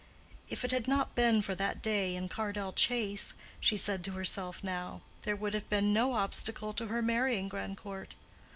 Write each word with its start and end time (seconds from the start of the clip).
If 0.49 0.65
it 0.65 0.71
had 0.71 0.87
not 0.87 1.13
been 1.13 1.43
for 1.43 1.53
that 1.53 1.83
day 1.83 2.15
in 2.15 2.27
Cardell 2.27 2.73
Chase, 2.73 3.35
she 3.59 3.77
said 3.77 4.03
to 4.05 4.13
herself 4.13 4.63
now, 4.63 5.01
there 5.21 5.35
would 5.35 5.53
have 5.53 5.69
been 5.69 5.93
no 5.93 6.13
obstacle 6.13 6.73
to 6.73 6.87
her 6.87 7.03
marrying 7.03 7.47
Grandcourt. 7.47 8.15